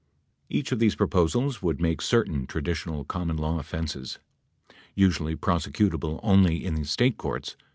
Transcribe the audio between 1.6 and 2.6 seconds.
would make certain